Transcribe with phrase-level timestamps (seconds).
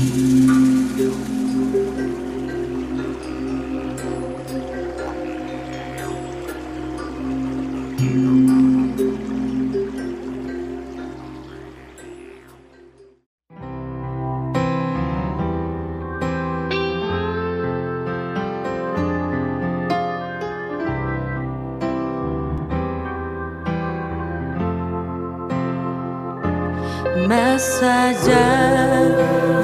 [0.00, 0.39] más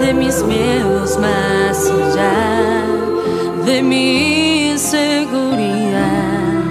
[0.06, 2.84] de mis miedos, más allá
[3.64, 6.62] de mi inseguridad.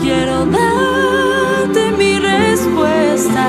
[0.00, 3.46] Quiero darte mi respuesta.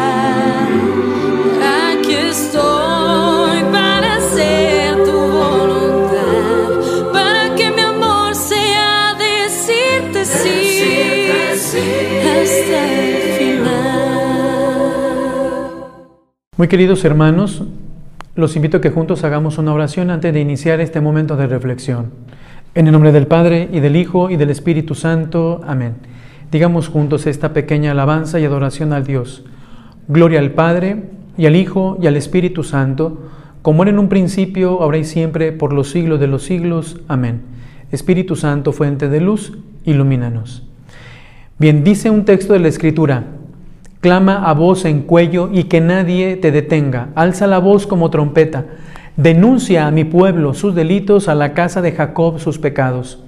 [1.87, 6.67] Aquí estoy para hacer tu voluntad,
[7.13, 11.29] para que mi amor sea decirte sí,
[12.29, 13.93] hasta el final.
[16.57, 17.63] Muy queridos hermanos,
[18.35, 22.11] los invito a que juntos hagamos una oración antes de iniciar este momento de reflexión.
[22.73, 25.61] En el nombre del Padre y del Hijo y del Espíritu Santo.
[25.67, 25.93] Amén.
[26.51, 29.45] Digamos juntos esta pequeña alabanza y adoración al Dios.
[30.07, 31.03] Gloria al Padre
[31.37, 33.21] y al Hijo y al Espíritu Santo,
[33.61, 37.01] como era en un principio, ahora y siempre, por los siglos de los siglos.
[37.07, 37.41] Amén.
[37.91, 39.53] Espíritu Santo, fuente de luz,
[39.85, 40.63] ilumínanos.
[41.59, 43.25] Bien, dice un texto de la Escritura,
[44.03, 48.65] clama a voz en cuello y que nadie te detenga, alza la voz como trompeta,
[49.15, 53.23] denuncia a mi pueblo sus delitos, a la casa de Jacob sus pecados.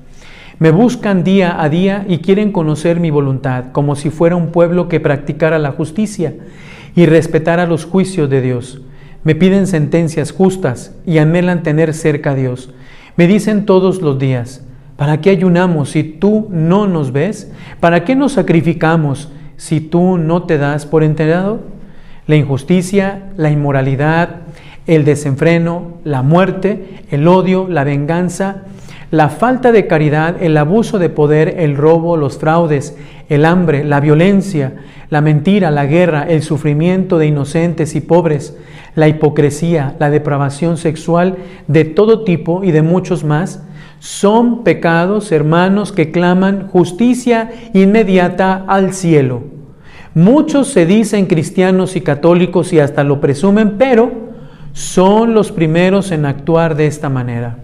[0.59, 4.89] Me buscan día a día y quieren conocer mi voluntad, como si fuera un pueblo
[4.89, 6.33] que practicara la justicia
[6.93, 8.81] y respetara los juicios de Dios.
[9.23, 12.73] Me piden sentencias justas y anhelan tener cerca a Dios.
[13.15, 14.65] Me dicen todos los días,
[14.97, 17.49] ¿para qué ayunamos si tú no nos ves?
[17.79, 21.61] ¿Para qué nos sacrificamos si tú no te das por enterado?
[22.27, 24.41] La injusticia, la inmoralidad,
[24.87, 28.63] el desenfreno, la muerte, el odio, la venganza,
[29.11, 32.97] la falta de caridad, el abuso de poder, el robo, los fraudes,
[33.29, 34.73] el hambre, la violencia,
[35.09, 38.57] la mentira, la guerra, el sufrimiento de inocentes y pobres,
[38.95, 43.63] la hipocresía, la depravación sexual de todo tipo y de muchos más,
[44.05, 49.41] son pecados, hermanos, que claman justicia inmediata al cielo.
[50.13, 54.11] Muchos se dicen cristianos y católicos y hasta lo presumen, pero
[54.73, 57.57] son los primeros en actuar de esta manera.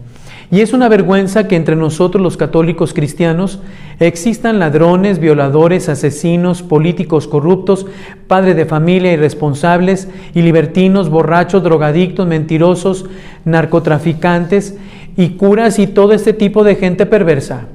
[0.49, 3.59] Y es una vergüenza que entre nosotros los católicos cristianos
[3.99, 7.85] existan ladrones, violadores, asesinos, políticos corruptos,
[8.27, 13.05] padres de familia irresponsables y libertinos, borrachos, drogadictos, mentirosos,
[13.45, 14.75] narcotraficantes
[15.17, 17.67] y curas y todo este tipo de gente perversa.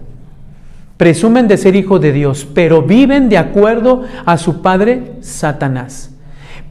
[0.96, 6.10] Presumen de ser hijos de Dios, pero viven de acuerdo a su padre Satanás.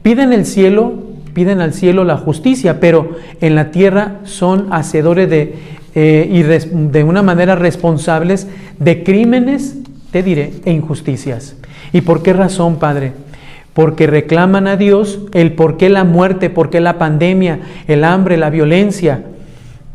[0.02, 0.94] Piden el cielo,
[1.32, 7.04] piden al cielo la justicia, pero en la tierra son hacedores de eh, y de
[7.04, 8.46] una manera responsables
[8.78, 9.78] de crímenes,
[10.10, 11.56] te diré, e injusticias.
[11.90, 13.12] ¿Y por qué razón, Padre?
[13.72, 18.36] Porque reclaman a Dios el por qué la muerte, por qué la pandemia, el hambre,
[18.36, 19.22] la violencia,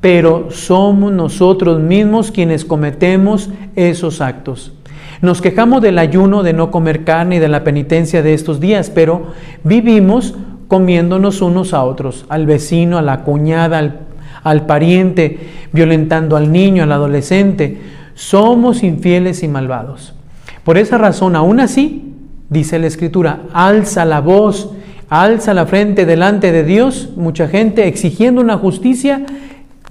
[0.02, 4.74] pero somos nosotros mismos quienes cometemos esos actos.
[5.22, 8.90] Nos quejamos del ayuno, de no comer carne y de la penitencia de estos días,
[8.90, 9.28] pero
[9.64, 10.34] vivimos
[10.68, 14.00] comiéndonos unos a otros, al vecino, a la cuñada, al,
[14.44, 15.38] al pariente,
[15.72, 17.80] violentando al niño, al adolescente.
[18.16, 20.16] Somos infieles y malvados.
[20.64, 22.16] Por esa razón, aún así,
[22.50, 24.72] dice la Escritura, alza la voz,
[25.10, 29.26] alza la frente delante de Dios, mucha gente exigiendo una justicia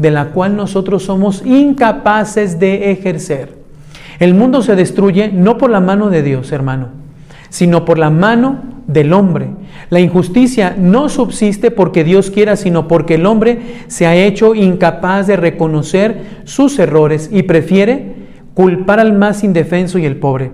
[0.00, 3.54] de la cual nosotros somos incapaces de ejercer.
[4.18, 6.88] El mundo se destruye no por la mano de Dios, hermano,
[7.50, 9.50] sino por la mano del hombre.
[9.90, 15.26] La injusticia no subsiste porque Dios quiera, sino porque el hombre se ha hecho incapaz
[15.26, 18.14] de reconocer sus errores y prefiere
[18.54, 20.50] culpar al más indefenso y el pobre.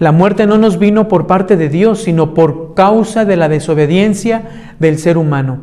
[0.00, 4.74] La muerte no nos vino por parte de Dios, sino por causa de la desobediencia
[4.78, 5.60] del ser humano.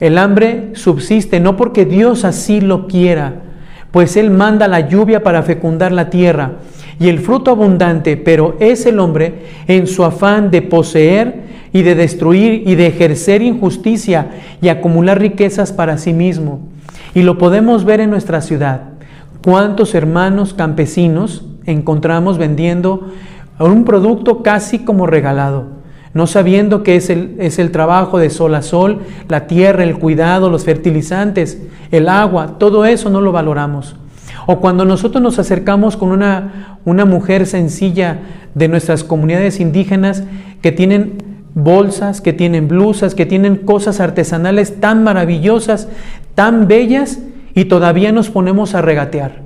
[0.00, 3.42] El hambre subsiste no porque Dios así lo quiera,
[3.90, 6.52] pues Él manda la lluvia para fecundar la tierra
[6.98, 11.42] y el fruto abundante, pero es el hombre en su afán de poseer
[11.72, 14.28] y de destruir y de ejercer injusticia
[14.62, 16.60] y acumular riquezas para sí mismo.
[17.14, 18.90] Y lo podemos ver en nuestra ciudad.
[19.44, 23.10] ¿Cuántos hermanos campesinos encontramos vendiendo
[23.58, 25.79] un producto casi como regalado?
[26.12, 29.98] No sabiendo que es el, es el trabajo de sol a sol, la tierra, el
[29.98, 31.58] cuidado, los fertilizantes,
[31.90, 33.96] el agua, todo eso no lo valoramos.
[34.46, 38.18] O cuando nosotros nos acercamos con una, una mujer sencilla
[38.54, 40.24] de nuestras comunidades indígenas
[40.62, 41.22] que tienen
[41.54, 45.88] bolsas, que tienen blusas, que tienen cosas artesanales tan maravillosas,
[46.34, 47.18] tan bellas,
[47.54, 49.42] y todavía nos ponemos a regatear.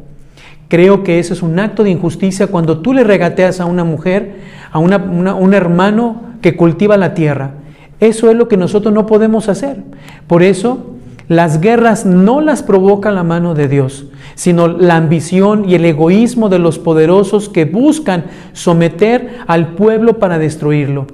[0.69, 4.37] Creo que eso es un acto de injusticia cuando tú le regateas a una mujer,
[4.73, 7.53] a un hermano que cultiva la tierra.
[8.01, 9.79] Eso es lo que nosotros no podemos hacer.
[10.27, 10.91] Por eso
[11.27, 16.51] las guerras no las provoca la mano de Dios, sino la ambición y el egoísmo
[16.51, 21.07] de los poderosos que buscan someter al pueblo para destruirlo.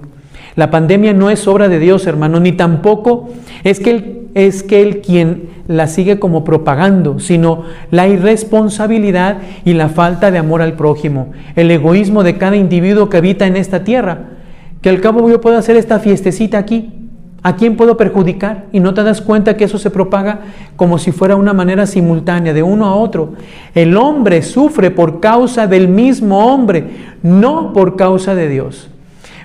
[0.56, 3.28] La pandemia no es obra de Dios, hermano, ni tampoco
[3.62, 7.62] es que él, es que él quien la sigue como propagando, sino
[7.92, 13.18] la irresponsabilidad y la falta de amor al prójimo, el egoísmo de cada individuo que
[13.18, 14.39] habita en esta tierra.
[14.80, 17.00] Que al cabo yo puedo hacer esta fiestecita aquí,
[17.42, 18.66] ¿A quién puedo perjudicar?
[18.70, 20.40] Y no te das cuenta que eso se propaga
[20.76, 23.32] como si fuera una manera simultánea, de uno a otro.
[23.74, 28.90] El hombre sufre por causa del mismo hombre, no por causa de Dios.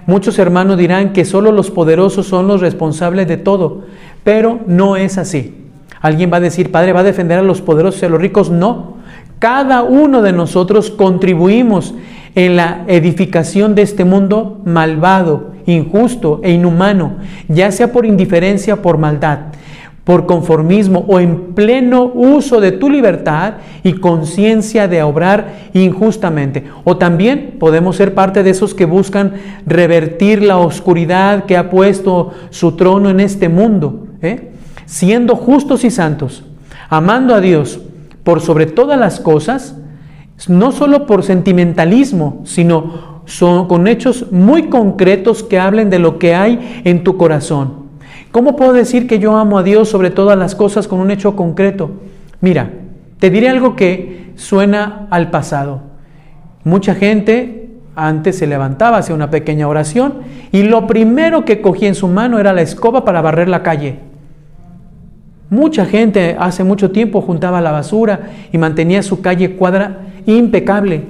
[0.08, 3.86] Muchos hermanos dirán que solo los poderosos son los responsables de todo,
[4.26, 5.56] pero no es así.
[6.02, 8.52] Alguien va a decir, Padre, ¿va a defender a los poderosos y a los ricos?
[8.52, 8.95] No.
[9.46, 11.94] Cada uno de nosotros contribuimos
[12.34, 18.98] en la edificación de este mundo malvado, injusto e inhumano, ya sea por indiferencia, por
[18.98, 19.52] maldad,
[20.04, 26.64] por conformismo o en pleno uso de tu libertad y conciencia de obrar injustamente.
[26.84, 29.34] O también podemos ser parte de esos que buscan
[29.68, 34.54] revertir la oscuridad que ha puesto su trono en este mundo, ¿eh?
[34.88, 36.44] siendo justos y santos,
[36.90, 37.80] amando a Dios
[38.26, 39.78] por sobre todas las cosas,
[40.50, 43.24] no solo por sentimentalismo, sino
[43.68, 47.86] con hechos muy concretos que hablen de lo que hay en tu corazón.
[48.32, 51.36] ¿Cómo puedo decir que yo amo a Dios sobre todas las cosas con un hecho
[51.36, 51.92] concreto?
[52.42, 52.74] Mira,
[53.20, 55.82] te diré algo que suena al pasado.
[56.64, 60.16] Mucha gente antes se levantaba, hacía una pequeña oración
[60.52, 64.00] y lo primero que cogía en su mano era la escoba para barrer la calle.
[65.56, 71.04] Mucha gente hace mucho tiempo juntaba la basura y mantenía su calle cuadra impecable.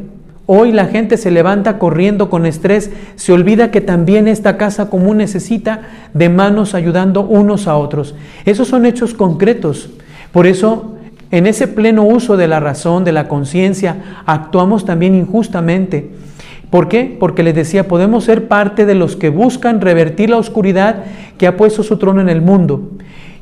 [0.45, 5.17] Hoy la gente se levanta corriendo con estrés, se olvida que también esta casa común
[5.17, 5.81] necesita
[6.13, 8.13] de manos ayudando unos a otros.
[8.45, 9.89] Esos son hechos concretos.
[10.31, 10.93] Por eso,
[11.31, 16.11] en ese pleno uso de la razón, de la conciencia, actuamos también injustamente.
[16.69, 17.17] ¿Por qué?
[17.19, 20.97] Porque les decía, podemos ser parte de los que buscan revertir la oscuridad
[21.39, 22.91] que ha puesto su trono en el mundo.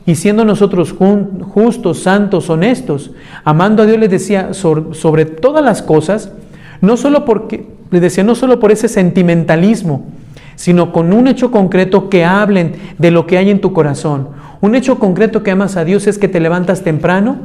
[0.05, 3.11] Y siendo nosotros justos, santos, honestos,
[3.45, 6.31] amando a Dios, les decía, sobre, todas las cosas,
[6.81, 10.05] no solo porque, les decía, no solo por ese sentimentalismo,
[10.55, 14.29] sino con un hecho concreto que hablen de lo que hay en tu corazón.
[14.59, 17.37] Un hecho concreto que amas a Dios es que te levantas temprano,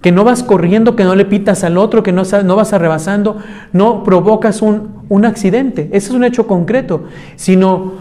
[0.00, 3.38] que no vas corriendo, que no le pitas al otro, que no, no vas arrebasando,
[3.72, 5.88] no provocas un, un accidente.
[5.92, 7.04] Ese es un hecho concreto,
[7.36, 7.92] sino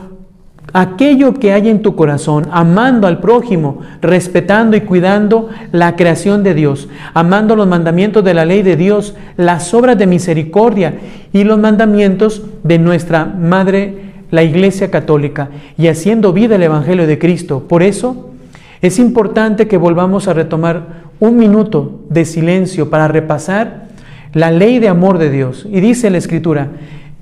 [0.71, 6.53] aquello que hay en tu corazón, amando al prójimo, respetando y cuidando la creación de
[6.53, 10.95] Dios, amando los mandamientos de la ley de Dios, las obras de misericordia
[11.31, 17.19] y los mandamientos de nuestra Madre, la Iglesia Católica, y haciendo vida el Evangelio de
[17.19, 17.65] Cristo.
[17.67, 18.31] Por eso
[18.81, 23.87] es importante que volvamos a retomar un minuto de silencio para repasar
[24.33, 25.67] la ley de amor de Dios.
[25.71, 26.69] Y dice la Escritura,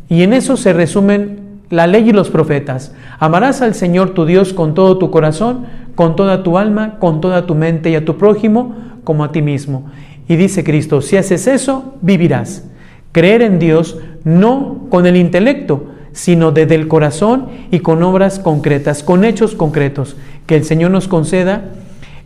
[0.08, 1.41] y en eso se resumen
[1.72, 2.94] la ley y los profetas.
[3.18, 7.48] Amarás al Señor tu Dios con todo tu corazón, con toda tu alma, con toda
[7.48, 9.90] tu mente y a tu prójimo como a ti mismo.
[10.28, 12.70] Y dice Cristo, si haces eso, vivirás.
[13.12, 19.04] Creer en Dios no con el intelecto, sino desde el corazón y con obras concretas,
[19.04, 20.16] con hechos concretos.
[20.46, 21.72] Que el Señor nos conceda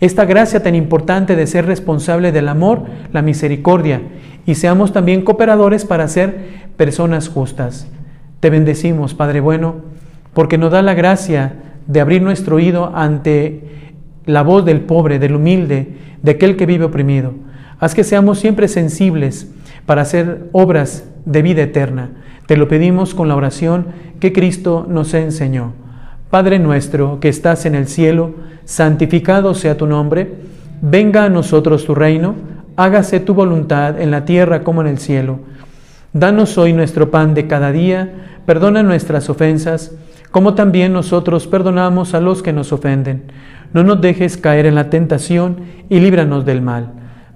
[0.02, 2.84] esta gracia tan importante de ser responsable del amor,
[3.14, 4.02] la misericordia,
[4.46, 7.88] y seamos también cooperadores para ser personas justas.
[8.39, 9.75] Te bendecimos, Padre bueno,
[10.34, 11.54] porque nos da la gracia
[11.88, 13.92] de abrir nuestro oído ante
[14.25, 17.34] la voz del pobre, del humilde, de aquel que vive oprimido.
[17.80, 19.51] Haz que seamos siempre sensibles
[19.86, 22.12] para hacer obras de vida eterna.
[22.48, 23.88] Te lo pedimos con la oración
[24.20, 25.74] que Cristo nos enseñó.
[26.30, 30.34] Padre nuestro que estás en el cielo, santificado sea tu nombre,
[30.82, 32.36] venga a nosotros tu reino,
[32.75, 35.39] hágase tu voluntad en la tierra como en el cielo.
[36.15, 39.91] Danos hoy nuestro pan de cada día Perdona nuestras ofensas,
[40.29, 43.24] como también nosotros perdonamos a los que nos ofenden.
[43.74, 45.57] No nos dejes caer en la tentación
[45.89, 46.91] y líbranos del mal.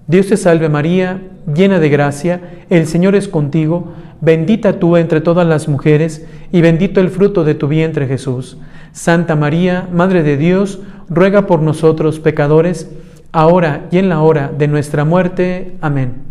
[0.05, 1.21] Dios te salve María,
[1.51, 6.99] llena de gracia, el Señor es contigo, bendita tú entre todas las mujeres, y bendito
[6.99, 8.57] el fruto de tu vientre Jesús.
[8.91, 12.91] Santa María, Madre de Dios, ruega por nosotros pecadores,
[13.31, 15.75] ahora y en la hora de nuestra muerte.
[15.81, 16.28] Amén.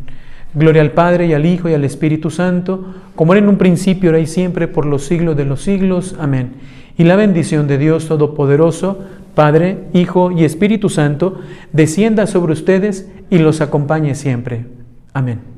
[0.58, 4.10] Gloria al Padre y al Hijo y al Espíritu Santo, como era en un principio,
[4.10, 6.16] ahora y siempre, por los siglos de los siglos.
[6.18, 6.54] Amén.
[6.96, 8.98] Y la bendición de Dios Todopoderoso,
[9.36, 11.40] Padre, Hijo y Espíritu Santo,
[11.72, 14.66] descienda sobre ustedes y los acompañe siempre.
[15.14, 15.57] Amén.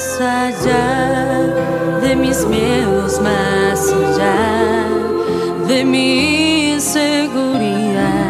[0.00, 4.86] Más allá de mis miedos, más allá
[5.68, 8.29] de mi inseguridad.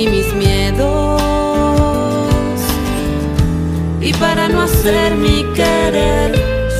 [0.00, 1.20] y mis miedos.
[4.00, 6.32] Y para no hacer mi querer,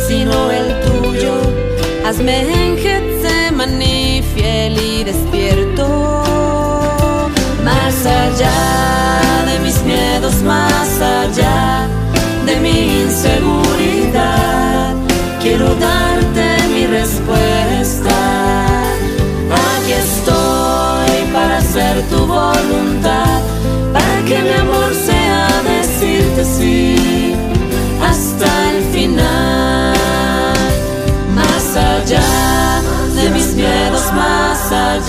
[0.09, 1.35] sino el tuyo,
[2.07, 5.87] hazme en Getsemaní fiel y despierto.
[7.63, 8.61] Más allá
[9.49, 11.89] de mis miedos, más allá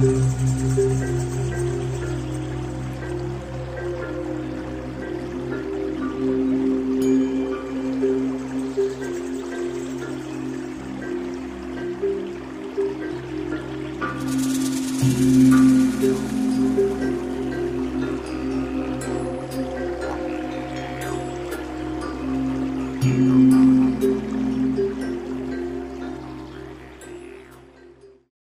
[0.00, 0.49] Música